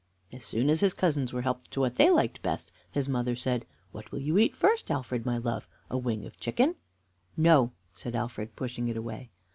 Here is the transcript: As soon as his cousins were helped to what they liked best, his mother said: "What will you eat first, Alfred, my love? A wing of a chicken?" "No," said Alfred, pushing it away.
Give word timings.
As 0.31 0.43
soon 0.43 0.71
as 0.71 0.79
his 0.79 0.95
cousins 0.95 1.31
were 1.31 1.43
helped 1.43 1.69
to 1.69 1.79
what 1.79 1.97
they 1.97 2.09
liked 2.09 2.41
best, 2.41 2.71
his 2.89 3.07
mother 3.07 3.35
said: 3.35 3.67
"What 3.91 4.11
will 4.11 4.17
you 4.17 4.39
eat 4.39 4.55
first, 4.55 4.89
Alfred, 4.89 5.27
my 5.27 5.37
love? 5.37 5.67
A 5.91 5.97
wing 5.99 6.25
of 6.25 6.33
a 6.33 6.37
chicken?" 6.37 6.73
"No," 7.37 7.71
said 7.93 8.15
Alfred, 8.15 8.55
pushing 8.55 8.87
it 8.87 8.97
away. 8.97 9.29